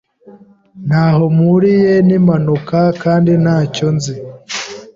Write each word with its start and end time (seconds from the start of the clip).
Ntaho 0.87 1.23
mpuriye 1.35 1.93
nimpanuka, 2.07 2.79
kandi 3.03 3.31
ntacyo 3.43 3.87
nzi. 3.95 4.13